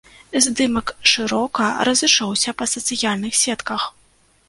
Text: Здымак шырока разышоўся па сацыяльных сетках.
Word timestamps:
Здымак 0.45 0.87
шырока 1.11 1.69
разышоўся 1.91 2.57
па 2.63 2.71
сацыяльных 2.75 3.33
сетках. 3.45 3.91